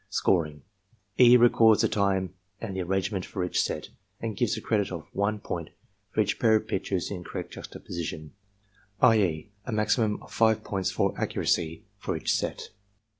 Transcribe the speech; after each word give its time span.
Scoring,— 0.09 0.63
^E. 1.19 1.37
records 1.37 1.81
the 1.83 1.87
time 1.87 2.33
and 2.59 2.75
the 2.75 2.81
arrangement 2.81 3.23
for 3.23 3.43
each 3.45 3.61
set; 3.61 3.89
and 4.19 4.35
gives 4.35 4.57
a 4.57 4.61
credit 4.61 4.91
of 4.91 5.05
1 5.13 5.37
point 5.41 5.69
for 6.09 6.21
each 6.21 6.39
pair 6.39 6.55
of 6.55 6.67
pictures 6.67 7.11
in 7.11 7.23
correct 7.23 7.53
juxtaposition, 7.53 8.33
i. 8.99 9.15
c., 9.17 9.51
a 9.65 9.71
maximum 9.71 10.19
of 10.23 10.31
5 10.33 10.63
points 10.63 10.89
for 10.89 11.13
accuracy 11.21 11.85
for 11.99 12.17
each 12.17 12.33
set. 12.33 12.69